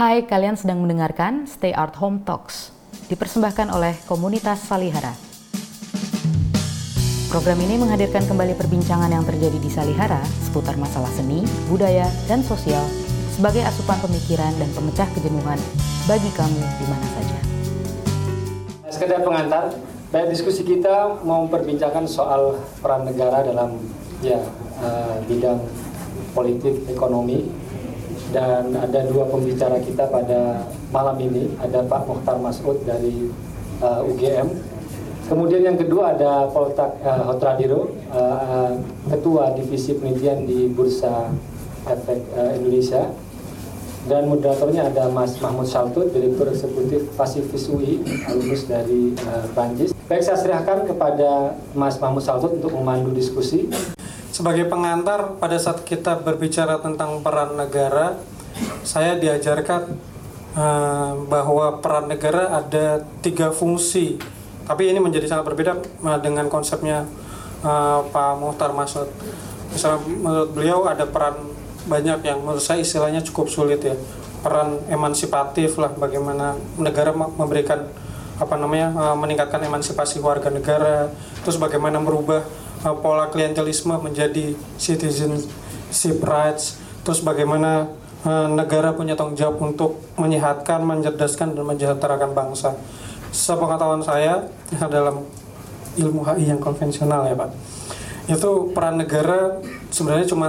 [0.00, 2.72] Hai, kalian sedang mendengarkan Stay Art Home Talks,
[3.12, 5.12] dipersembahkan oleh komunitas Salihara.
[7.28, 12.80] Program ini menghadirkan kembali perbincangan yang terjadi di Salihara seputar masalah seni, budaya, dan sosial
[13.28, 15.60] sebagai asupan pemikiran dan pemecah kejenuhan
[16.08, 17.38] bagi kamu di mana saja.
[18.88, 19.76] Sekedar pengantar,
[20.16, 23.76] baik diskusi kita mau memperbincangkan soal peran negara dalam
[24.24, 24.40] ya
[24.80, 25.60] uh, bidang
[26.32, 27.59] politik ekonomi
[28.30, 33.30] dan ada dua pembicara kita pada malam ini ada Pak Muhtar Masud dari
[33.82, 34.48] uh, UGM
[35.26, 38.78] kemudian yang kedua ada Poltak uh, Hotradiro uh,
[39.10, 41.30] ketua divisi penelitian di Bursa
[41.86, 43.10] Efek uh, Indonesia
[44.08, 49.92] dan moderatornya ada Mas Mahmud Saltut, Direktur Eksekutif Pasifis UI, alumnus dari uh, Prancis.
[50.08, 53.68] Baik, saya serahkan kepada Mas Mahmud Saltut untuk memandu diskusi.
[54.40, 58.16] Sebagai pengantar, pada saat kita berbicara tentang peran negara,
[58.80, 60.00] saya diajarkan
[60.56, 64.16] uh, bahwa peran negara ada tiga fungsi.
[64.64, 67.04] Tapi ini menjadi sangat berbeda uh, dengan konsepnya
[67.60, 69.12] uh, Pak Muhtar Masud.
[69.76, 71.36] Misalnya menurut beliau ada peran
[71.84, 73.92] banyak yang menurut saya istilahnya cukup sulit ya
[74.40, 77.92] peran emancipatif lah bagaimana negara memberikan
[78.40, 81.12] apa namanya meningkatkan emansipasi warga negara
[81.44, 82.40] terus bagaimana merubah
[82.84, 86.80] uh, pola klientelisme menjadi citizenship rights.
[87.04, 87.88] Terus bagaimana
[88.24, 92.76] uh, negara punya tanggung jawab untuk menyehatkan mencerdaskan dan mensejahterakan bangsa.
[93.30, 94.48] Sepengetahuan saya
[94.94, 95.24] dalam
[95.98, 97.50] ilmu HI yang konvensional ya Pak.
[98.30, 99.58] Itu peran negara
[99.90, 100.46] sebenarnya cuma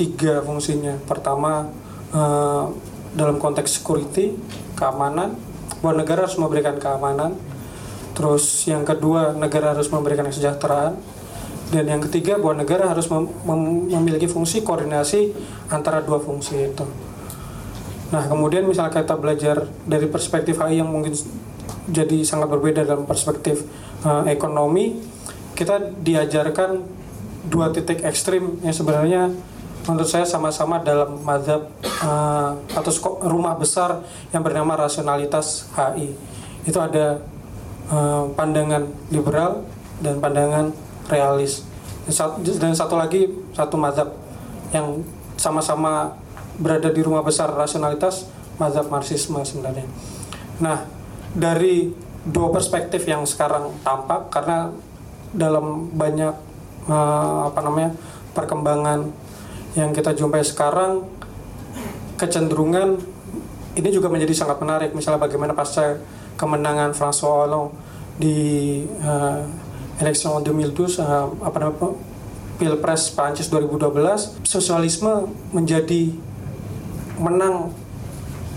[0.00, 0.96] tiga fungsinya.
[1.04, 1.68] Pertama
[2.08, 2.64] eh,
[3.12, 4.32] dalam konteks security
[4.72, 5.36] keamanan
[5.84, 7.36] bahwa negara harus memberikan keamanan.
[8.16, 10.96] Terus yang kedua negara harus memberikan kesejahteraan
[11.68, 15.36] dan yang ketiga bahwa negara harus mem mem memiliki fungsi koordinasi
[15.68, 16.84] antara dua fungsi itu.
[18.08, 21.12] Nah kemudian misalnya kita belajar dari perspektif AI yang mungkin
[21.88, 23.64] jadi sangat berbeda dalam perspektif
[24.04, 25.00] uh, ekonomi
[25.56, 26.84] kita diajarkan
[27.48, 29.32] dua titik ekstrim yang sebenarnya
[29.88, 31.72] menurut saya sama-sama dalam madhab
[32.04, 32.92] uh, atau
[33.24, 36.12] rumah besar yang bernama rasionalitas HI
[36.68, 37.24] itu ada
[37.88, 39.64] uh, pandangan liberal
[40.04, 40.76] dan pandangan
[41.08, 41.64] realis.
[42.60, 44.16] Dan satu, lagi satu madhab
[44.72, 45.04] yang
[45.36, 46.16] sama-sama
[46.58, 49.86] berada di rumah besar rasionalitas madhab marxisme sebenarnya.
[50.58, 50.84] Nah
[51.32, 51.92] dari
[52.26, 54.72] dua perspektif yang sekarang tampak karena
[55.30, 56.34] dalam banyak
[56.88, 57.94] uh, apa namanya
[58.32, 59.08] perkembangan
[59.76, 61.06] yang kita jumpai sekarang
[62.18, 62.98] kecenderungan
[63.78, 64.90] ini juga menjadi sangat menarik.
[64.90, 66.02] Misalnya bagaimana pasca
[66.34, 67.78] kemenangan François Hollande
[68.18, 68.36] di
[69.06, 69.46] uh,
[69.98, 71.94] election 2012 uh, apa namanya
[72.58, 76.10] Pilpres Prancis 2012 sosialisme menjadi
[77.22, 77.70] menang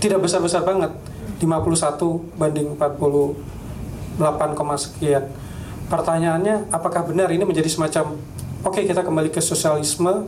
[0.02, 0.90] tidak besar-besar banget
[1.38, 4.18] 51 banding 48,
[4.78, 5.22] sekian.
[5.86, 8.18] Pertanyaannya apakah benar ini menjadi semacam
[8.66, 10.26] oke okay, kita kembali ke sosialisme?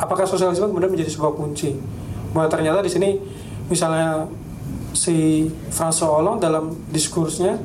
[0.00, 1.76] Apakah sosialisme kemudian menjadi sebuah kunci?
[2.32, 3.20] Bahwa ternyata di sini
[3.68, 4.24] misalnya
[4.96, 7.60] si François Hollande dalam diskursnya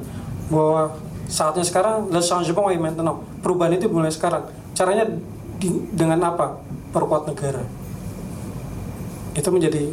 [0.51, 0.93] bahwa
[1.25, 4.45] saatnya sekarang le changement est maintenant perubahan itu mulai sekarang.
[4.77, 5.09] Caranya
[5.57, 6.61] di, dengan apa?
[6.93, 7.63] Perkuat negara.
[9.35, 9.91] Itu menjadi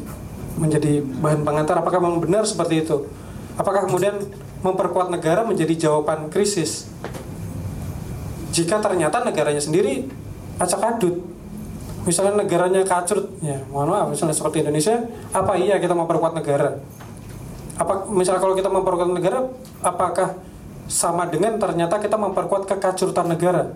[0.57, 1.81] menjadi bahan pengantar.
[1.81, 3.09] Apakah memang benar seperti itu?
[3.57, 4.17] Apakah kemudian
[4.63, 6.89] memperkuat negara menjadi jawaban krisis.
[8.55, 10.07] Jika ternyata negaranya sendiri
[10.63, 11.19] acak adut,
[12.07, 15.03] misalnya negaranya kacrut, ya mohon maaf, misalnya seperti Indonesia,
[15.35, 16.79] apa iya kita memperkuat negara?
[17.75, 19.51] Apa misalnya kalau kita memperkuat negara,
[19.83, 20.39] apakah
[20.91, 23.75] sama dengan ternyata kita memperkuat kekacrutan negara?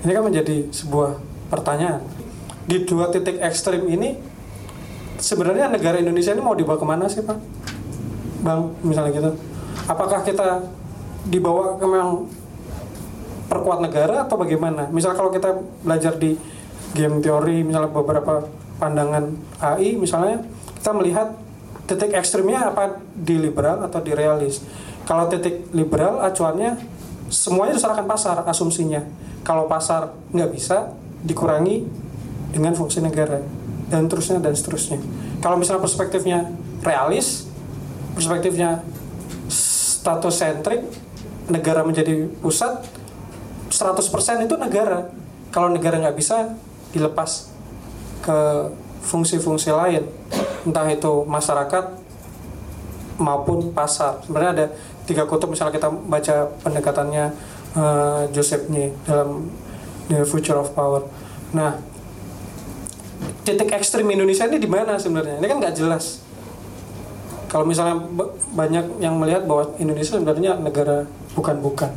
[0.00, 1.20] Ini kan menjadi sebuah
[1.52, 2.00] pertanyaan.
[2.64, 4.16] Di dua titik ekstrim ini,
[5.20, 7.38] sebenarnya negara Indonesia ini mau dibawa ke mana sih Pak?
[8.40, 9.30] bang misalnya gitu
[9.86, 10.64] apakah kita
[11.28, 12.24] dibawa ke memang
[13.52, 15.52] perkuat negara atau bagaimana misal kalau kita
[15.84, 16.38] belajar di
[16.96, 18.48] game teori misalnya beberapa
[18.80, 20.40] pandangan AI misalnya
[20.80, 21.28] kita melihat
[21.84, 24.64] titik ekstrimnya apa di liberal atau di realis
[25.10, 26.78] kalau titik liberal acuannya
[27.26, 29.02] semuanya diserahkan pasar asumsinya.
[29.42, 30.94] Kalau pasar nggak bisa
[31.26, 31.82] dikurangi
[32.54, 33.42] dengan fungsi negara
[33.90, 35.02] dan terusnya dan seterusnya.
[35.42, 36.54] Kalau misalnya perspektifnya
[36.86, 37.50] realis
[38.14, 38.86] perspektifnya
[39.50, 40.86] status sentrik
[41.50, 42.86] negara menjadi pusat
[43.66, 45.10] 100% itu negara.
[45.50, 46.54] Kalau negara nggak bisa
[46.94, 47.50] dilepas
[48.22, 48.38] ke
[49.02, 50.06] fungsi-fungsi lain.
[50.62, 51.98] Entah itu masyarakat
[53.20, 54.24] maupun pasar.
[54.24, 54.66] Sebenarnya ada
[55.10, 57.34] tiga kutub misalnya kita baca pendekatannya
[57.74, 59.50] uh, Joseph Nye dalam
[60.06, 61.10] The Future of Power.
[61.50, 61.82] Nah
[63.42, 65.42] titik ekstrim Indonesia ini di mana sebenarnya?
[65.42, 66.22] Ini kan nggak jelas.
[67.50, 71.90] Kalau misalnya ba- banyak yang melihat bahwa Indonesia sebenarnya negara bukan-bukan.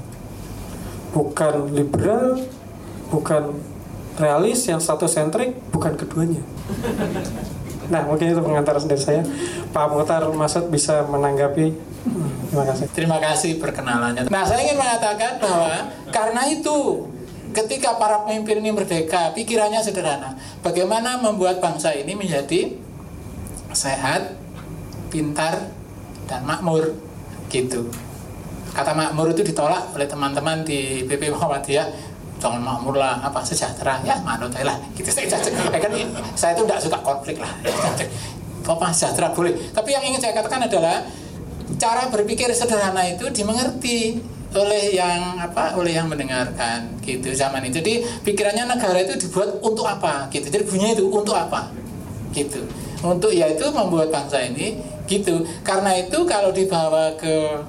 [1.13, 2.41] Bukan liberal
[3.13, 3.53] bukan
[4.17, 6.41] realis yang satu sentrik bukan keduanya.
[7.93, 9.21] Nah mungkin itu pengantar dari saya.
[9.69, 12.85] Pak Muhtar Masud bisa menanggapi Terima kasih.
[12.91, 14.27] Terima kasih perkenalannya.
[14.27, 17.07] Nah, saya ingin mengatakan bahwa karena itu
[17.55, 20.35] ketika para pemimpin ini merdeka, pikirannya sederhana.
[20.59, 22.75] Bagaimana membuat bangsa ini menjadi
[23.71, 24.35] sehat,
[25.13, 25.71] pintar,
[26.27, 26.91] dan makmur?
[27.47, 27.87] Gitu.
[28.73, 31.87] Kata makmur itu ditolak oleh teman-teman di BP Muhammadiyah.
[32.41, 34.03] Jangan makmur lah apa sejahtera.
[34.03, 34.75] Ya manut lah.
[34.97, 35.91] Gitu saya, saya, kan,
[36.35, 37.47] saya itu tidak suka konflik lah.
[38.63, 39.51] Apa sejahtera boleh?
[39.75, 41.03] Tapi yang ingin saya katakan adalah
[41.83, 44.23] cara berpikir sederhana itu dimengerti
[44.55, 47.83] oleh yang apa oleh yang mendengarkan gitu zaman itu.
[47.83, 47.93] Jadi
[48.23, 50.47] pikirannya negara itu dibuat untuk apa gitu.
[50.47, 51.67] Jadi bunyinya itu untuk apa
[52.31, 52.63] gitu.
[53.03, 54.79] Untuk yaitu membuat bangsa ini
[55.11, 55.43] gitu.
[55.67, 57.59] Karena itu kalau dibawa ke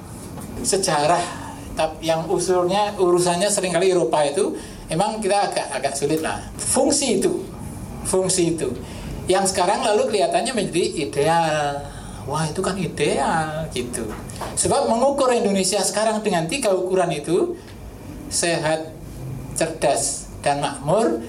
[0.63, 1.43] sejarah
[1.75, 4.55] tapi yang usulnya urusannya sering kali Eropa itu
[4.87, 6.39] emang kita agak agak sulit lah.
[6.55, 7.43] Fungsi itu
[8.07, 8.71] fungsi itu.
[9.25, 11.94] Yang sekarang lalu kelihatannya menjadi ideal
[12.25, 14.09] wah itu kan ideal gitu.
[14.57, 17.57] Sebab mengukur Indonesia sekarang dengan tiga ukuran itu
[18.33, 18.93] sehat
[19.55, 21.23] cerdas dan makmur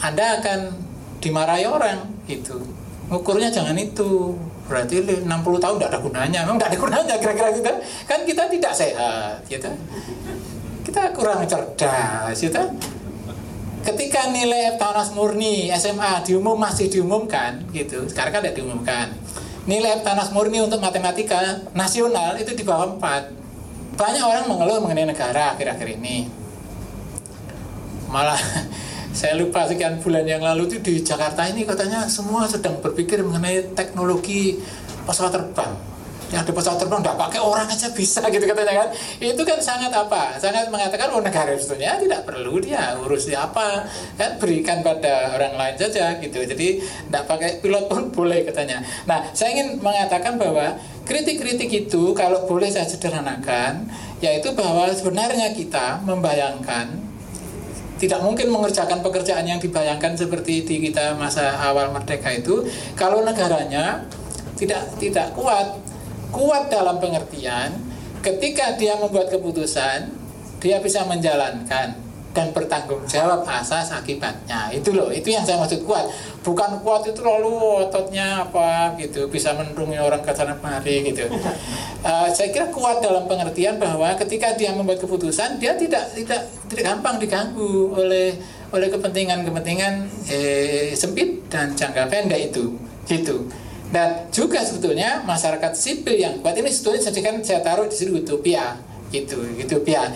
[0.00, 0.72] anda akan
[1.20, 2.62] dimarahi orang gitu.
[3.08, 4.34] Ukurnya jangan itu.
[4.66, 5.30] Berarti 60
[5.62, 6.38] tahun tidak ada gunanya.
[6.42, 7.70] Memang tidak ada gunanya kira-kira gitu.
[8.02, 9.70] Kan kita tidak sehat gitu.
[10.82, 12.58] Kita kurang cerdas gitu.
[13.86, 18.02] Ketika nilai Eptanas murni SMA diumum masih diumumkan gitu.
[18.10, 19.14] Sekarang kan tidak diumumkan
[19.66, 25.56] nilai Eptanas murni untuk matematika nasional itu di bawah 4 banyak orang mengeluh mengenai negara
[25.56, 26.28] akhir-akhir ini.
[28.12, 28.38] Malah
[29.18, 33.72] saya lupa sekian bulan yang lalu itu di Jakarta ini katanya semua sedang berpikir mengenai
[33.72, 34.60] teknologi
[35.08, 35.72] pesawat terbang
[36.34, 38.88] yang ada pesawat terbang tidak pakai orang aja bisa gitu katanya kan.
[39.22, 43.86] Itu kan sangat apa sangat mengatakan oh negara sebetulnya tidak perlu dia urus apa
[44.18, 44.30] kan.
[44.42, 46.42] Berikan pada orang lain saja gitu.
[46.42, 48.82] Jadi tidak pakai pilot pun boleh katanya.
[49.06, 50.74] Nah saya ingin mengatakan bahwa
[51.06, 53.86] kritik-kritik itu kalau boleh saya sederhanakan
[54.18, 57.06] yaitu bahwa sebenarnya kita membayangkan
[57.96, 64.04] tidak mungkin mengerjakan pekerjaan yang dibayangkan seperti di kita masa awal merdeka itu kalau negaranya
[64.56, 65.85] tidak tidak kuat
[66.36, 67.72] kuat dalam pengertian
[68.20, 70.12] ketika dia membuat keputusan
[70.60, 72.04] dia bisa menjalankan
[72.36, 74.68] dan bertanggung jawab asas akibatnya.
[74.68, 76.04] Itu loh itu yang saya maksud kuat.
[76.44, 81.24] Bukan kuat itu lalu ototnya apa gitu bisa mendungi orang ke sana kemari gitu.
[82.04, 86.84] Uh, saya kira kuat dalam pengertian bahwa ketika dia membuat keputusan dia tidak tidak tidak
[86.84, 88.36] gampang diganggu oleh
[88.68, 92.76] oleh kepentingan-kepentingan eh, sempit dan jangka pendek itu
[93.08, 93.48] gitu
[93.94, 98.74] dan juga sebetulnya masyarakat sipil yang kuat ini sebetulnya kan saya taruh di sini utopia
[99.14, 100.10] gitu utopia.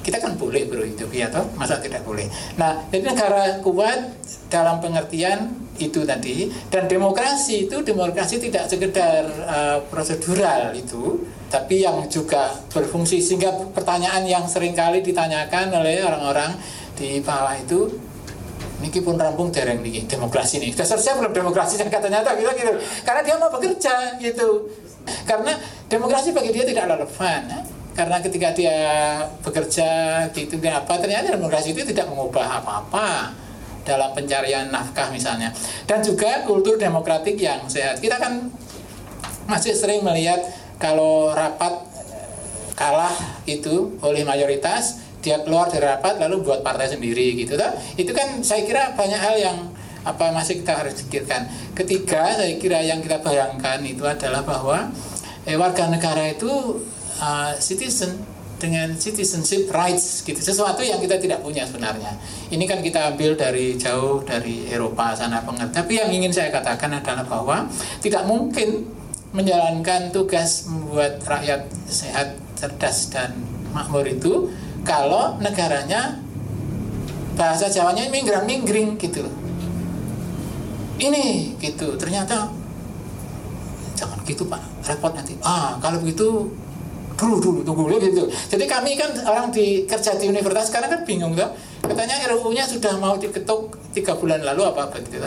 [0.00, 2.24] Kita kan boleh berutopia toh masa tidak boleh?
[2.56, 4.16] Nah jadi negara kuat
[4.48, 11.20] dalam pengertian itu tadi dan demokrasi itu demokrasi tidak sekedar uh, prosedural itu
[11.50, 13.18] tapi yang juga berfungsi.
[13.20, 16.54] Sehingga pertanyaan yang sering kali ditanyakan oleh orang-orang
[16.94, 17.90] di bawah itu
[18.80, 22.72] niki pun rampung dereng niki demokrasi dasar saya belum demokrasi yang katanya tak gitu gitu.
[23.04, 24.68] Karena dia mau bekerja gitu.
[25.28, 25.52] Karena
[25.88, 27.60] demokrasi bagi dia tidak relevan ya?
[27.90, 28.78] karena ketika dia
[29.42, 29.90] bekerja
[30.32, 33.34] gitu dia apa ternyata demokrasi itu tidak mengubah apa-apa
[33.84, 35.50] dalam pencarian nafkah misalnya.
[35.88, 37.98] Dan juga kultur demokratik yang sehat.
[37.98, 38.48] Kita kan
[39.50, 40.38] masih sering melihat
[40.78, 41.90] kalau rapat
[42.78, 43.12] kalah
[43.44, 47.72] itu oleh mayoritas dia keluar dari rapat lalu buat partai sendiri gitu toh.
[47.96, 49.58] Itu kan saya kira banyak hal yang
[50.00, 51.44] apa masih kita harus pikirkan.
[51.76, 54.88] Ketiga saya kira yang kita bayangkan itu adalah bahwa
[55.44, 56.80] eh, warga negara itu
[57.20, 58.16] uh, citizen
[58.60, 62.12] dengan citizenship rights gitu sesuatu yang kita tidak punya sebenarnya.
[62.52, 65.72] Ini kan kita ambil dari jauh dari Eropa sana pengerti.
[65.80, 67.64] Tapi yang ingin saya katakan adalah bahwa
[68.04, 68.84] tidak mungkin
[69.32, 73.32] menjalankan tugas membuat rakyat sehat cerdas dan
[73.72, 74.52] makmur itu
[74.86, 76.18] kalau negaranya
[77.36, 79.24] bahasa Jawanya minggrang minggring gitu
[81.00, 82.52] ini gitu ternyata
[83.96, 84.60] jangan gitu pak.
[84.84, 85.36] Repot nanti.
[85.44, 86.48] Ah kalau begitu
[87.16, 88.24] dulu dulu tunggu dulu gitu.
[88.28, 91.48] Jadi kami kan orang di kerja di universitas sekarang kan bingung tuh
[91.84, 95.18] katanya RUU-nya sudah mau diketuk tiga bulan lalu apa apa gitu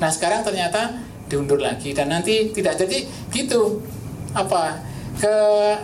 [0.00, 0.98] nah sekarang ternyata
[1.28, 3.80] diundur lagi dan nanti tidak jadi gitu.
[4.36, 4.76] Apa
[5.18, 5.36] ke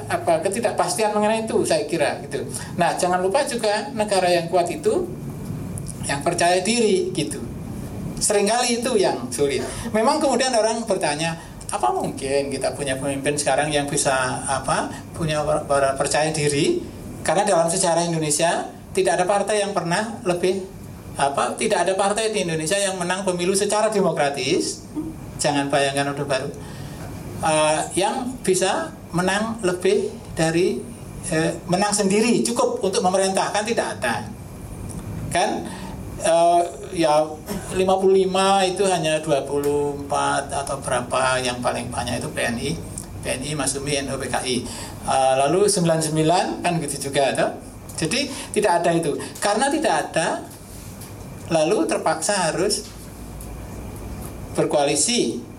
[0.07, 2.47] apa ketidakpastian mengenai itu saya kira gitu.
[2.79, 5.11] Nah jangan lupa juga negara yang kuat itu
[6.07, 7.43] yang percaya diri gitu.
[8.23, 9.61] Seringkali itu yang sulit.
[9.91, 11.35] Memang kemudian orang bertanya,
[11.75, 15.43] apa mungkin kita punya pemimpin sekarang yang bisa apa punya
[15.99, 16.79] percaya diri
[17.27, 20.63] karena dalam sejarah Indonesia tidak ada partai yang pernah lebih
[21.19, 24.87] apa tidak ada partai di Indonesia yang menang pemilu secara demokratis
[25.43, 26.49] jangan bayangkan udah baru
[27.45, 30.81] uh, yang bisa menang lebih dari
[31.29, 34.25] uh, menang sendiri cukup untuk memerintah kan tidak ada.
[35.29, 35.69] Kan
[36.25, 36.65] uh,
[36.97, 37.21] ya
[37.77, 37.77] 55
[38.73, 40.09] itu hanya 24
[40.49, 42.71] atau berapa yang paling banyak itu PNI
[43.21, 44.57] PNI Masumi NUPKI
[45.05, 46.17] uh, lalu 99
[46.65, 47.47] kan gitu juga ada
[47.95, 49.15] jadi tidak ada itu.
[49.39, 50.43] Karena tidak ada
[51.51, 52.87] lalu terpaksa harus
[54.59, 55.54] berkoalisi.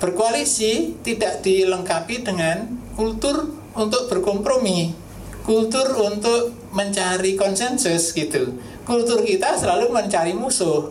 [0.00, 2.64] Berkoalisi tidak dilengkapi dengan
[2.96, 4.96] kultur untuk berkompromi,
[5.44, 8.56] kultur untuk mencari konsensus gitu.
[8.88, 10.88] Kultur kita selalu mencari musuh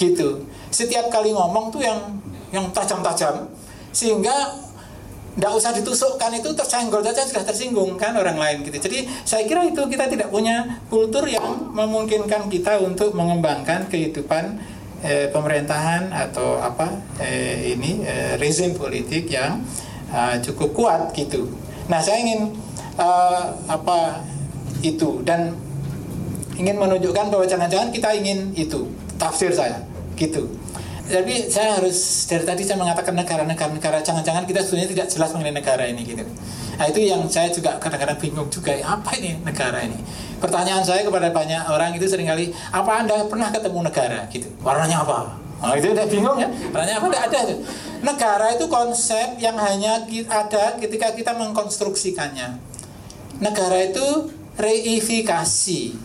[0.00, 0.48] gitu.
[0.72, 2.16] Setiap kali ngomong tuh yang
[2.48, 3.44] yang tajam-tajam
[3.92, 4.64] sehingga
[5.36, 8.80] tidak usah ditusukkan itu tersenggol saja sudah tersinggung kan orang lain gitu.
[8.88, 11.44] Jadi saya kira itu kita tidak punya kultur yang
[11.76, 14.56] memungkinkan kita untuk mengembangkan kehidupan
[15.06, 19.62] eh, pemerintahan atau apa eh, ini eh, rezim politik yang
[20.10, 21.46] uh, cukup kuat gitu.
[21.86, 22.50] Nah saya ingin
[22.98, 24.26] uh, apa
[24.82, 25.54] itu dan
[26.58, 29.80] ingin menunjukkan bahwa jangan-jangan kita ingin itu tafsir saya
[30.16, 30.48] gitu
[31.06, 35.54] tapi saya harus dari tadi saya mengatakan negara-negara negara jangan-jangan kita sebenarnya tidak jelas mengenai
[35.54, 36.26] negara ini gitu.
[36.76, 39.94] Nah itu yang saya juga kadang-kadang bingung juga apa ini negara ini.
[40.36, 45.00] Pertanyaan saya kepada banyak orang itu sering kali apa anda pernah ketemu negara gitu warnanya
[45.00, 45.46] apa?
[45.56, 46.52] Oh, itu udah bingung ya.
[46.68, 47.06] Pertanyaan apa?
[47.08, 47.56] Tidak ada itu.
[48.04, 52.60] Negara itu konsep yang hanya ada ketika kita mengkonstruksikannya.
[53.40, 54.28] Negara itu
[54.60, 55.96] reifikasi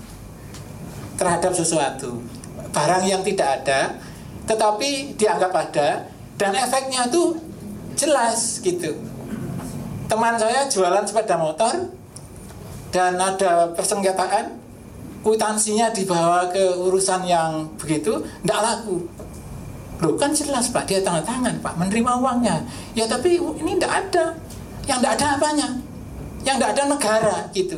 [1.20, 2.24] terhadap sesuatu.
[2.72, 4.00] Barang yang tidak ada
[4.48, 6.08] tetapi dianggap ada
[6.40, 7.38] dan efeknya tuh
[8.00, 8.98] jelas gitu.
[10.08, 11.92] Teman saya jualan sepeda motor
[12.92, 14.52] dan ada persengketaan,
[15.24, 19.08] kuitansinya dibawa ke urusan yang begitu, tidak laku.
[20.02, 22.58] Loh kan jelas Pak, dia tanda tangan Pak, menerima uangnya.
[22.98, 24.26] Ya tapi ini tidak ada.
[24.90, 25.68] Yang tidak ada apanya?
[26.42, 27.78] Yang tidak ada negara gitu.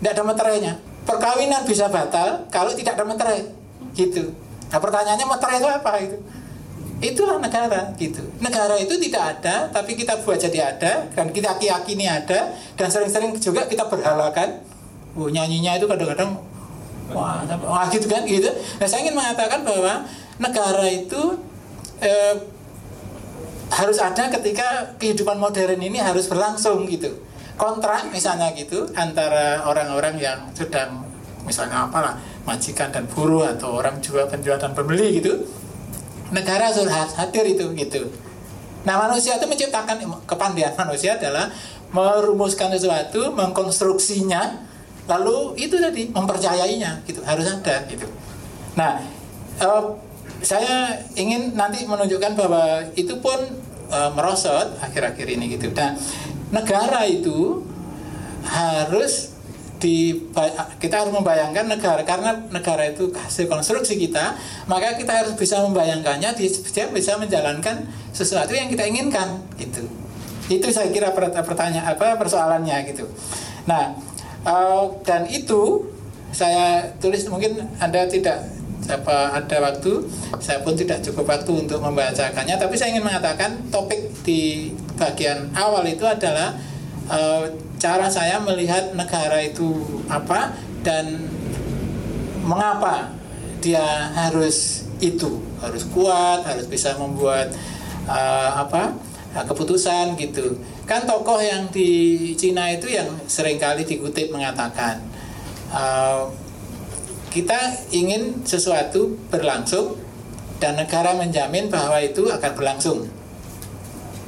[0.00, 0.72] Tidak ada meterainya.
[1.04, 3.40] Perkawinan bisa batal kalau tidak ada meterai
[3.92, 4.32] gitu.
[4.72, 6.16] Nah pertanyaannya meterai itu apa itu?
[7.00, 8.20] Itulah negara gitu.
[8.44, 13.32] Negara itu tidak ada, tapi kita buat jadi ada, dan kita yakini ada, dan sering-sering
[13.40, 14.60] juga kita berhalakan.
[15.16, 16.38] Oh, nyanyinya itu kadang-kadang
[17.10, 18.52] wah, wah gitu kan gitu.
[18.78, 20.06] Nah saya ingin mengatakan bahwa
[20.38, 21.40] negara itu
[21.98, 22.36] eh,
[23.70, 27.10] harus ada ketika kehidupan modern ini harus berlangsung gitu.
[27.58, 31.04] Kontrak misalnya gitu antara orang-orang yang sedang
[31.44, 35.44] misalnya apalah majikan dan buruh atau orang jual penjual dan pembeli gitu
[36.30, 38.10] negara harus hadir itu gitu.
[38.86, 41.52] Nah manusia itu menciptakan kepandaian manusia adalah
[41.90, 44.70] merumuskan sesuatu mengkonstruksinya
[45.10, 47.20] lalu itu tadi mempercayainya gitu.
[47.26, 48.06] Harus ada gitu.
[48.78, 49.02] Nah
[49.60, 49.84] eh,
[50.40, 53.38] saya ingin nanti menunjukkan bahwa itu pun
[53.90, 55.74] eh, merosot akhir-akhir ini gitu.
[55.74, 55.98] Dan
[56.54, 57.66] negara itu
[58.46, 59.36] harus
[59.80, 60.12] di
[60.76, 64.36] kita harus membayangkan negara karena negara itu hasil konstruksi kita
[64.68, 69.88] maka kita harus bisa membayangkannya dia bisa menjalankan sesuatu yang kita inginkan itu
[70.50, 73.06] itu saya kira pertanyaan apa persoalannya gitu.
[73.70, 73.94] Nah
[74.42, 75.86] uh, dan itu
[76.34, 78.42] saya tulis mungkin anda tidak
[78.90, 80.02] apa ada waktu
[80.42, 85.86] saya pun tidak cukup waktu untuk membacakannya tapi saya ingin mengatakan topik di bagian awal
[85.86, 86.58] itu adalah
[87.06, 87.46] uh,
[87.80, 89.72] cara saya melihat negara itu
[90.04, 90.52] apa
[90.84, 91.16] dan
[92.44, 93.08] mengapa
[93.64, 97.48] dia harus itu harus kuat harus bisa membuat
[98.04, 98.92] uh, apa
[99.32, 100.60] keputusan gitu.
[100.84, 105.00] Kan tokoh yang di Cina itu yang sering kali dikutip mengatakan
[105.72, 106.28] uh,
[107.32, 109.96] kita ingin sesuatu berlangsung
[110.60, 112.98] dan negara menjamin bahwa itu akan berlangsung.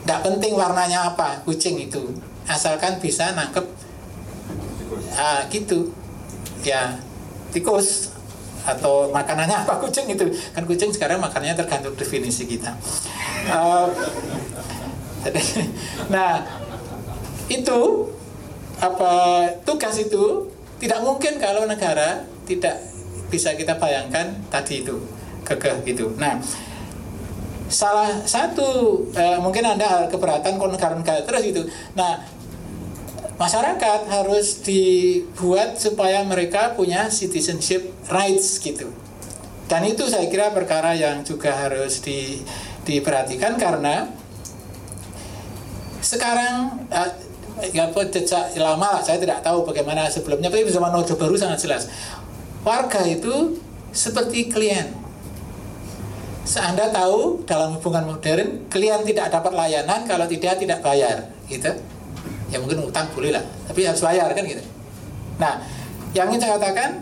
[0.02, 3.66] Tidak penting warnanya apa kucing itu asalkan bisa nangkep
[5.16, 5.92] ah, gitu.
[6.62, 6.98] Ya
[7.52, 8.14] tikus
[8.62, 10.26] atau makanannya apa kucing itu.
[10.54, 12.74] Kan kucing sekarang makanannya tergantung definisi kita.
[13.50, 13.90] Uh,
[16.14, 16.42] nah
[17.50, 17.80] itu
[18.82, 20.50] apa tugas itu
[20.82, 22.82] tidak mungkin kalau negara tidak
[23.30, 24.98] bisa kita bayangkan tadi itu
[25.46, 26.10] kekeh gitu.
[26.18, 26.42] Nah
[27.72, 31.62] salah satu eh, mungkin anda keberatan kalau negara-negara terus gitu.
[31.94, 32.18] Nah
[33.42, 38.94] masyarakat harus dibuat supaya mereka punya citizenship rights gitu
[39.72, 42.44] dan itu saya kira perkara yang juga harus di,
[42.84, 44.04] diperhatikan karena
[46.04, 47.10] sekarang uh,
[47.72, 51.88] ya jejak lama saya tidak tahu bagaimana sebelumnya, tapi zaman Orde Baru sangat jelas.
[52.60, 53.56] Warga itu
[53.96, 54.92] seperti klien.
[56.52, 61.70] Anda tahu dalam hubungan modern, klien tidak dapat layanan kalau tidak tidak bayar, gitu.
[62.52, 64.60] Ya mungkin utang boleh lah, tapi harus bayar kan gitu.
[65.40, 65.64] Nah,
[66.12, 67.00] yang ingin saya katakan,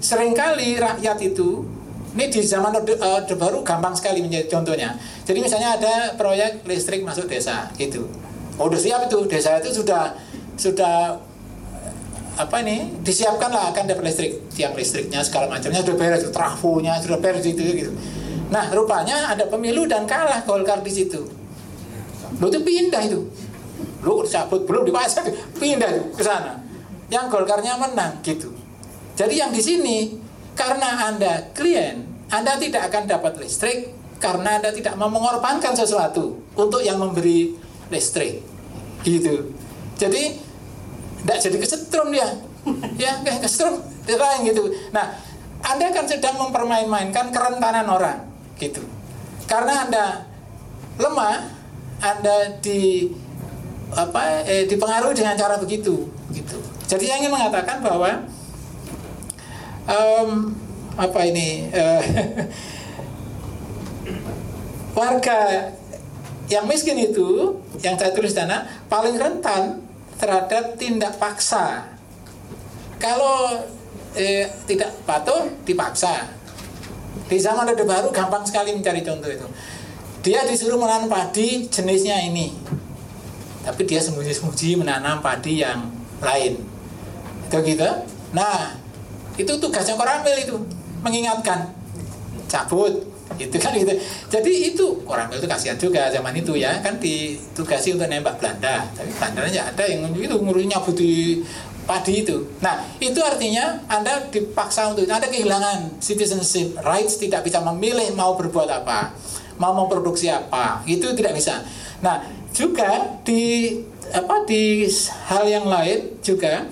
[0.00, 1.68] sering kali rakyat itu
[2.16, 4.96] ini di zaman orde, orde baru gampang sekali menjadi contohnya.
[5.28, 8.08] Jadi misalnya ada proyek listrik masuk desa, gitu.
[8.56, 10.16] Oh, udah siap itu, desa itu sudah
[10.58, 11.20] sudah
[12.38, 17.18] apa ini disiapkan lah akan dapat listrik tiang listriknya segala macamnya sudah beres trafonya sudah
[17.18, 17.90] beres itu gitu
[18.46, 21.26] nah rupanya ada pemilu dan kalah Golkar di situ
[22.38, 23.26] lo itu pindah itu
[24.02, 25.26] lo cabut belum dipasang
[25.58, 26.62] pindah ke sana.
[27.08, 28.52] Yang Golkarnya menang gitu.
[29.18, 29.98] Jadi yang di sini
[30.54, 36.84] karena anda klien anda tidak akan dapat listrik karena anda tidak mau mengorbankan sesuatu untuk
[36.84, 37.56] yang memberi
[37.88, 38.44] listrik
[39.02, 39.54] gitu.
[39.96, 40.36] Jadi
[41.24, 42.28] tidak jadi kesetrum dia.
[43.00, 44.68] Ya kayak kesetrum lain gitu.
[44.92, 45.16] Nah
[45.64, 48.28] anda kan sedang mempermain-mainkan kerentanan orang
[48.60, 48.84] gitu.
[49.48, 50.04] Karena anda
[51.00, 51.48] lemah
[51.98, 53.08] anda di
[53.96, 58.24] apa eh, dipengaruhi dengan cara begitu gitu jadi saya ingin mengatakan bahwa
[59.88, 60.52] um,
[60.98, 62.02] apa ini uh,
[64.98, 65.72] warga
[66.48, 69.84] yang miskin itu yang saya tulis sana paling rentan
[70.18, 71.86] terhadap tindak paksa.
[72.98, 73.62] Kalau
[74.18, 76.34] eh, tidak patuh dipaksa.
[77.28, 79.46] Di zaman Orde Baru gampang sekali mencari contoh itu.
[80.24, 82.50] Dia disuruh menanam padi jenisnya ini.
[83.68, 85.92] Tapi dia sembunyi-sembunyi menanam padi yang
[86.24, 86.56] lain.
[87.44, 87.84] Itu gitu.
[88.32, 88.72] Nah,
[89.36, 90.56] itu tugasnya Koramil itu.
[91.04, 91.68] Mengingatkan.
[92.48, 93.04] Cabut.
[93.36, 93.92] Itu kan gitu.
[94.32, 96.80] Jadi itu orang itu kasihan juga zaman itu ya.
[96.80, 98.88] Kan ditugasi untuk nembak Belanda.
[98.96, 101.44] Tapi Belanda aja ada yang itu ngurusnya putih
[101.84, 102.48] padi itu.
[102.64, 108.68] Nah itu artinya anda dipaksa untuk anda kehilangan citizenship rights tidak bisa memilih mau berbuat
[108.84, 109.12] apa
[109.60, 110.82] mau memproduksi apa.
[110.86, 111.60] Itu tidak bisa.
[112.00, 113.76] Nah juga di
[114.08, 114.88] apa di
[115.28, 116.64] hal yang lain juga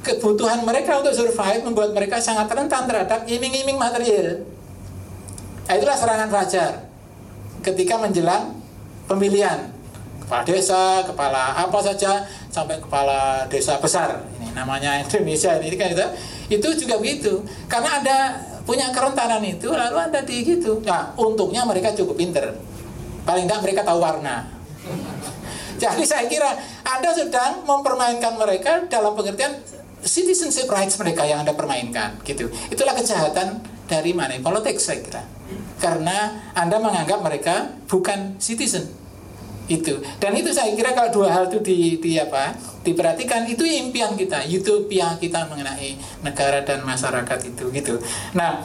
[0.00, 4.44] kebutuhan mereka untuk survive membuat mereka sangat rentan terhadap iming-iming material
[5.64, 6.72] Nah, itulah serangan fajar
[7.64, 8.52] ketika menjelang
[9.08, 9.72] pemilihan
[10.20, 14.20] kepala desa, kepala apa saja sampai kepala desa besar.
[14.40, 16.06] Ini namanya Indonesia ini kan itu.
[16.60, 17.40] Itu juga begitu.
[17.64, 18.18] Karena ada
[18.68, 20.84] punya kerentanan itu lalu Anda di gitu.
[20.84, 22.52] Nah, untungnya mereka cukup pinter.
[23.24, 24.44] Paling enggak mereka tahu warna.
[25.82, 26.50] Jadi saya kira
[26.86, 29.58] Anda sedang mempermainkan mereka dalam pengertian
[30.04, 32.52] citizenship rights mereka yang Anda permainkan gitu.
[32.68, 35.22] Itulah kejahatan dari money politics saya kira.
[35.76, 38.88] Karena anda menganggap mereka bukan citizen
[39.68, 40.00] itu.
[40.20, 42.52] Dan itu saya kira kalau dua hal itu di, di apa
[42.84, 47.94] diperhatikan itu impian kita utopia kita mengenai negara dan masyarakat itu gitu.
[48.36, 48.60] Nah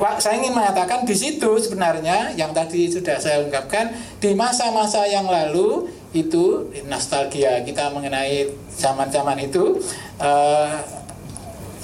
[0.00, 5.92] saya ingin mengatakan di situ sebenarnya yang tadi sudah saya ungkapkan di masa-masa yang lalu
[6.16, 9.76] itu nostalgia kita mengenai zaman-zaman itu
[10.16, 10.80] uh,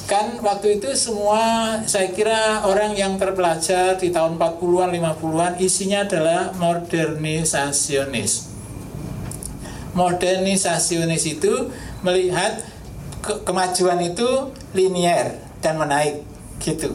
[0.07, 6.55] kan waktu itu semua saya kira orang yang terpelajar di tahun 40-an 50-an isinya adalah
[6.55, 8.55] modernisasionis.
[9.99, 11.75] Modernisasionis itu
[12.07, 12.63] melihat
[13.19, 16.23] ke kemajuan itu linier dan menaik
[16.63, 16.95] gitu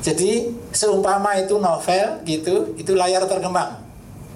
[0.00, 3.80] jadi seumpama itu novel gitu itu layar terkembang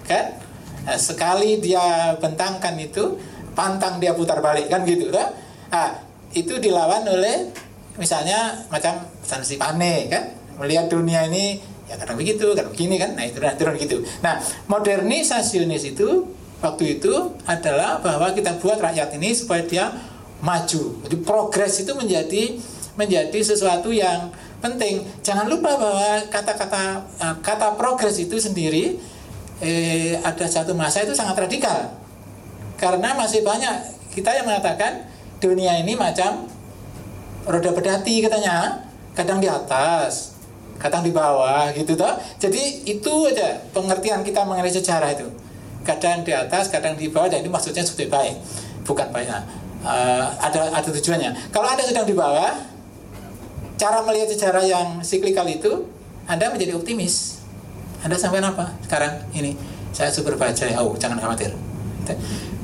[0.04, 0.36] kan?
[0.84, 3.16] Nah, sekali dia bentangkan itu
[3.56, 5.32] pantang dia putar balik kan gitu kan?
[5.72, 6.04] Nah,
[6.36, 7.48] itu dilawan oleh
[7.96, 9.08] misalnya macam
[9.40, 10.24] si Pane kan?
[10.60, 13.16] Melihat dunia ini ya kadang begitu kadang begini kan?
[13.16, 14.04] Nah itu turun gitu.
[14.20, 16.28] Nah modernisasionis itu
[16.60, 17.12] waktu itu
[17.44, 19.92] adalah bahwa kita buat rakyat ini supaya dia
[20.40, 20.82] maju.
[21.08, 22.42] Jadi progres itu menjadi
[22.94, 24.30] menjadi sesuatu yang
[24.64, 25.04] penting.
[25.20, 28.96] Jangan lupa bahwa kata-kata eh, kata progres itu sendiri
[29.60, 31.92] eh, ada satu masa itu sangat radikal.
[32.80, 35.04] Karena masih banyak kita yang mengatakan
[35.38, 36.48] dunia ini macam
[37.44, 38.80] roda pedati katanya.
[39.12, 40.34] Kadang di atas
[40.80, 42.18] kadang di bawah gitu toh.
[42.40, 45.28] Jadi itu aja pengertian kita mengenai sejarah itu.
[45.86, 48.34] Kadang di atas kadang di bawah dan ini maksudnya sudah baik
[48.84, 49.28] bukan baik
[49.84, 51.52] uh, ada ada tujuannya.
[51.52, 52.73] Kalau anda sedang di bawah
[53.74, 55.88] cara melihat sejarah yang siklikal itu
[56.30, 57.44] anda menjadi optimis
[58.04, 59.56] anda sampai apa sekarang ini
[59.94, 61.54] saya super baca oh jangan khawatir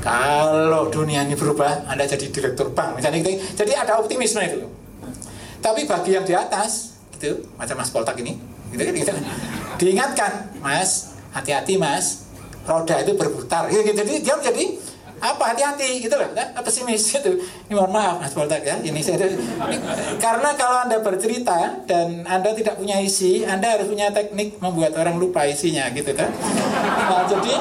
[0.01, 3.37] kalau dunia ini berubah, Anda jadi direktur bank, misalnya gitu.
[3.53, 4.64] Jadi ada optimisme itu.
[5.61, 8.40] Tapi bagi yang di atas, gitu, macam Mas Poltak ini,
[8.73, 9.25] gitu kan, gitu kan.
[9.77, 10.33] Diingatkan,
[10.64, 12.33] Mas, hati-hati Mas,
[12.64, 14.05] roda itu berputar gitu, gitu.
[14.05, 14.64] jadi dia menjadi
[15.20, 15.52] apa?
[15.52, 16.28] Hati-hati gitu loh.
[16.33, 16.56] Kan?
[16.64, 17.04] Pesimis?
[17.20, 17.37] Gitu.
[17.68, 18.80] Ini mohon maaf Mas Poltek ya.
[18.80, 19.37] Ini saya ini,
[20.16, 25.20] karena kalau anda bercerita dan anda tidak punya isi anda harus punya teknik membuat orang
[25.20, 26.33] lupa isinya gitu kan?
[27.12, 27.54] Nah jadi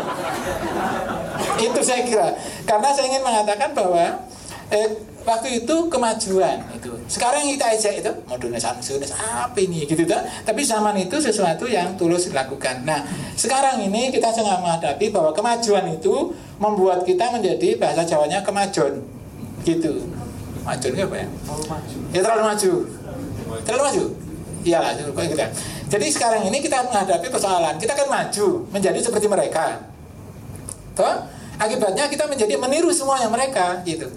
[1.60, 2.28] itu saya kira.
[2.64, 4.24] Karena saya ingin mengatakan bahwa
[4.70, 4.90] eh,
[5.26, 6.94] waktu itu kemajuan itu.
[7.10, 11.98] Sekarang yang kita ajak itu modernisasi apa ini gitu kan tapi zaman itu sesuatu yang
[11.98, 12.86] tulus dilakukan.
[12.86, 13.02] Nah
[13.34, 19.02] sekarang ini kita sedang menghadapi bahwa kemajuan itu membuat kita menjadi bahasa Jawanya kemajuan
[19.66, 20.06] gitu.
[20.66, 21.28] Majuan itu apa ya?
[22.14, 22.72] Ya terlalu maju.
[23.66, 24.04] Terlalu maju?
[24.60, 25.46] Iyalah kita
[25.90, 27.82] jadi sekarang ini kita menghadapi persoalan.
[27.82, 29.82] Kita kan maju menjadi seperti mereka.
[30.94, 31.26] Toh
[31.60, 34.08] akibatnya kita menjadi meniru semuanya mereka gitu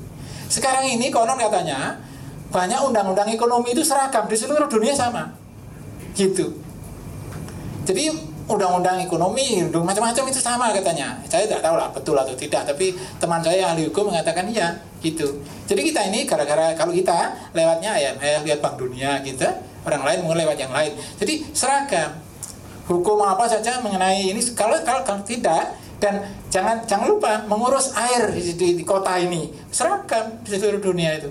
[0.52, 1.96] sekarang ini konon katanya
[2.52, 5.32] banyak undang-undang ekonomi itu seragam di seluruh dunia sama.
[6.12, 6.52] Gitu.
[7.88, 8.12] Jadi
[8.44, 11.16] undang-undang ekonomi, macam-macam itu sama katanya.
[11.24, 15.40] Saya tidak tahu lah betul atau tidak, tapi teman saya ahli hukum mengatakan iya, gitu.
[15.64, 19.48] Jadi kita ini gara-gara kalau kita lewatnya ya, eh, lihat Bank Dunia gitu,
[19.88, 20.92] orang lain mau lewat yang lain.
[21.16, 22.20] Jadi seragam.
[22.82, 26.18] Hukum apa saja mengenai ini kalau kalau, kalau tidak dan
[26.50, 29.54] jangan jangan lupa mengurus air di, di, di kota ini.
[29.70, 31.30] Seragam di seluruh dunia itu.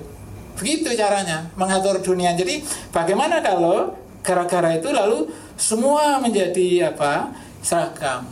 [0.55, 2.31] Begitu caranya mengatur dunia.
[2.39, 2.63] Jadi
[2.95, 3.91] bagaimana kalau
[4.23, 5.27] gara-gara itu lalu
[5.59, 7.35] semua menjadi apa?
[7.59, 8.23] Seragam.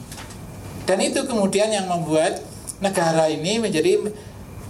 [0.88, 2.40] Dan itu kemudian yang membuat
[2.80, 4.00] negara ini menjadi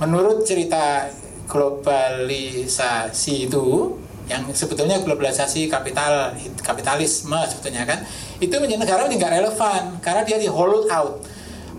[0.01, 1.05] menurut cerita
[1.45, 3.93] globalisasi itu
[4.25, 8.05] yang sebetulnya globalisasi kapital kapitalisme sebetulnya kan
[8.37, 11.17] itu menjadi negara menjadi nggak relevan karena dia di hold out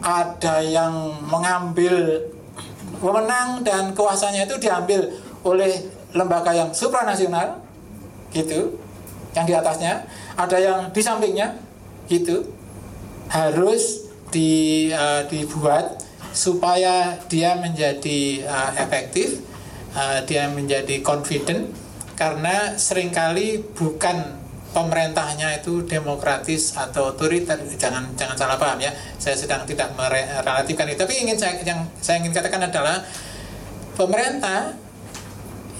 [0.00, 2.24] ada yang mengambil
[3.00, 5.08] wewenang dan kuasanya itu diambil
[5.44, 7.60] oleh lembaga yang supranasional
[8.32, 8.76] gitu
[9.36, 10.04] yang di atasnya.
[10.36, 11.56] Ada yang di sampingnya
[12.08, 12.48] gitu
[13.30, 19.42] harus di, uh, dibuat supaya dia menjadi uh, efektif
[19.94, 21.70] uh, dia menjadi confident
[22.14, 24.39] karena sering kali bukan
[24.70, 27.59] pemerintahnya itu demokratis atau otoriter.
[27.74, 28.94] Jangan jangan salah paham ya.
[29.18, 30.98] Saya sedang tidak merelatifkan itu.
[31.02, 33.02] Tapi ingin saya yang saya ingin katakan adalah
[33.98, 34.74] pemerintah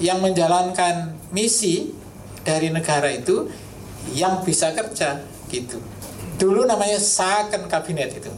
[0.01, 1.93] yang menjalankan misi
[2.41, 3.47] dari negara itu
[4.11, 5.79] yang bisa kerja gitu.
[6.41, 8.33] Dulu namanya second kabinet itu.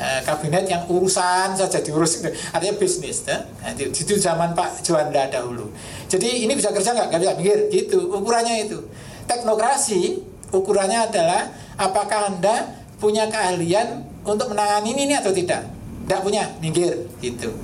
[0.00, 2.20] Eh, kabinet yang urusan saja diurus
[2.52, 3.42] artinya bisnis ya.
[3.72, 5.72] itu, itu zaman Pak Juanda dahulu.
[6.06, 7.08] Jadi ini bisa kerja nggak?
[7.10, 7.32] Nggak bisa.
[7.40, 7.98] Mikir gitu.
[8.12, 8.78] Ukurannya itu
[9.30, 10.18] teknokrasi
[10.50, 15.70] ukurannya adalah apakah Anda punya keahlian untuk menangani ini atau tidak.
[16.04, 17.54] Tidak punya, minggir gitu.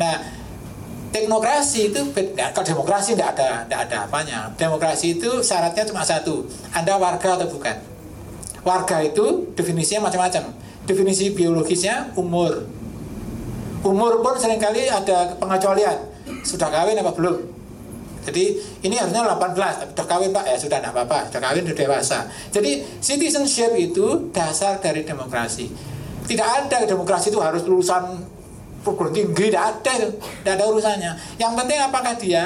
[0.00, 0.16] Nah,
[1.12, 2.56] teknokrasi itu beda.
[2.56, 4.38] Kalau demokrasi tidak ada tidak ada apanya.
[4.56, 7.76] Demokrasi itu syaratnya cuma satu, Anda warga atau bukan.
[8.64, 10.56] Warga itu definisinya macam-macam.
[10.88, 12.64] Definisi biologisnya umur.
[13.84, 16.00] Umur pun sering kali ada pengecualian.
[16.42, 17.57] Sudah kawin apa belum?
[18.28, 18.44] Jadi
[18.84, 22.18] ini harusnya 18, tapi sudah kawin pak ya sudah tidak apa-apa, sudah kawin sudah dewasa.
[22.52, 25.72] Jadi citizenship itu dasar dari demokrasi.
[26.28, 28.20] Tidak ada demokrasi itu harus lulusan
[28.84, 31.12] perguruan tinggi, tidak ada tidak ada urusannya.
[31.40, 32.44] Yang penting apakah dia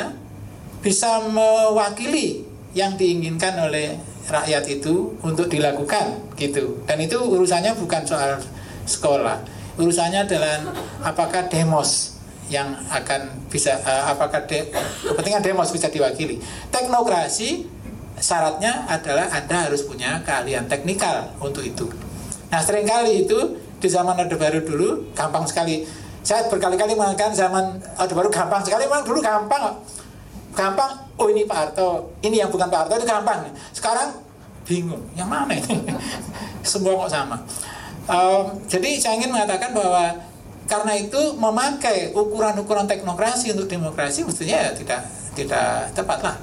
[0.79, 2.47] bisa mewakili
[2.79, 3.99] yang diinginkan oleh
[4.31, 6.79] rakyat itu untuk dilakukan gitu.
[6.87, 8.39] Dan itu urusannya bukan soal
[8.87, 9.43] sekolah,
[9.83, 10.63] urusannya adalah
[11.03, 12.22] apakah demos
[12.53, 14.69] yang akan bisa uh, apakah de,
[15.09, 16.37] kepentingan demos bisa diwakili.
[16.69, 17.65] Teknokrasi
[18.21, 21.89] syaratnya adalah Anda harus punya keahlian teknikal untuk itu.
[22.53, 25.89] Nah, sering kali itu di zaman Orde Baru dulu gampang sekali.
[26.23, 29.81] Saya berkali-kali mengatakan zaman Orde Baru gampang sekali, memang dulu gampang
[30.53, 33.49] Gampang, oh ini Pak Harto, ini yang bukan Pak Harto itu gampang.
[33.73, 34.13] Sekarang
[34.69, 35.81] bingung, yang mana ini?
[36.61, 37.41] Semua kok sama.
[38.05, 40.13] Um, jadi saya ingin mengatakan bahwa
[40.67, 45.01] karena itu memakai ukuran-ukuran teknokrasi untuk demokrasi mestinya ya tidak
[45.33, 46.37] tidak tepat lah.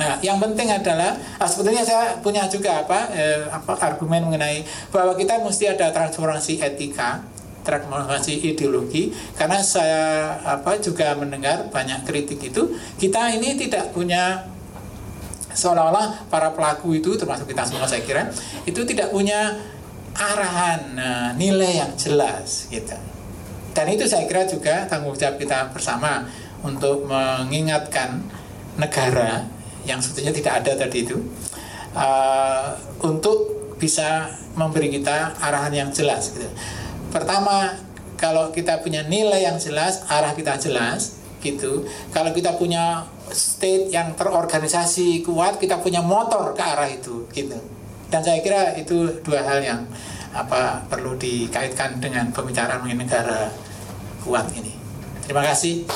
[0.00, 5.12] Nah, yang penting adalah ah, sebetulnya saya punya juga apa eh, apa argumen mengenai bahwa
[5.12, 7.20] kita mesti ada transformasi etika,
[7.60, 14.48] transformasi ideologi karena saya apa juga mendengar banyak kritik itu kita ini tidak punya
[15.52, 18.30] seolah-olah para pelaku itu termasuk kita semua saya kira
[18.64, 19.58] itu tidak punya
[20.20, 22.94] arahan nah, nilai yang jelas gitu
[23.72, 26.28] dan itu saya kira juga tanggung jawab kita bersama
[26.60, 28.20] untuk mengingatkan
[28.76, 29.48] negara
[29.88, 31.16] yang sebetulnya tidak ada tadi itu
[31.96, 36.36] uh, untuk bisa memberi kita arahan yang jelas.
[36.36, 36.46] Gitu.
[37.08, 37.72] Pertama,
[38.20, 41.88] kalau kita punya nilai yang jelas, arah kita jelas, gitu.
[42.12, 47.56] Kalau kita punya state yang terorganisasi kuat, kita punya motor ke arah itu, gitu.
[48.10, 49.80] Dan saya kira itu dua hal yang
[50.30, 53.50] apa perlu dikaitkan dengan pembicaraan mengenai negara
[54.22, 54.74] kuat ini.
[55.26, 55.86] Terima kasih.